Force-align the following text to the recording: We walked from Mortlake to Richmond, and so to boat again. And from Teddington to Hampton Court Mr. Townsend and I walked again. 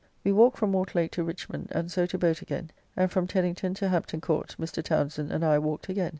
We 0.23 0.31
walked 0.31 0.57
from 0.57 0.71
Mortlake 0.71 1.11
to 1.11 1.23
Richmond, 1.23 1.67
and 1.73 1.91
so 1.91 2.07
to 2.07 2.17
boat 2.17 2.41
again. 2.41 2.71
And 2.97 3.11
from 3.11 3.27
Teddington 3.27 3.75
to 3.75 3.89
Hampton 3.89 4.19
Court 4.19 4.55
Mr. 4.59 4.81
Townsend 4.81 5.31
and 5.31 5.45
I 5.45 5.59
walked 5.59 5.89
again. 5.89 6.09